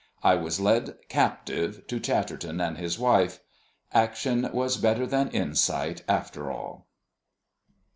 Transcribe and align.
I 0.23 0.33
was 0.33 0.59
led 0.59 0.95
captive 1.09 1.85
to 1.85 1.99
Chatterton 1.99 2.59
and 2.59 2.75
his 2.79 2.97
wife. 2.97 3.39
Action 3.93 4.49
was 4.51 4.77
better 4.77 5.05
than 5.05 5.29
insight 5.29 6.01
after 6.07 6.49
all. 6.49 6.87